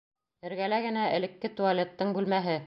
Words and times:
Эргәлә 0.49 0.79
генә 0.85 1.03
элекке 1.19 1.53
туалеттың 1.61 2.17
бүлмәһе. 2.19 2.59